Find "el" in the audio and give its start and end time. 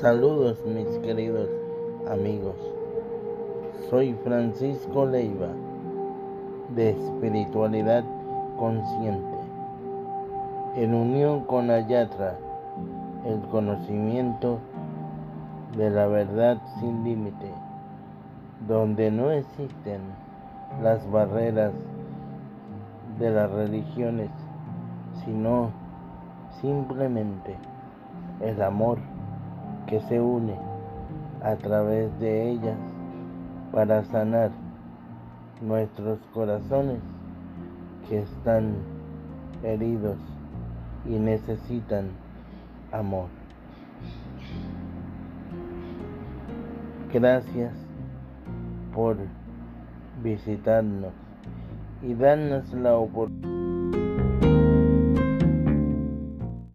13.26-13.42, 28.40-28.62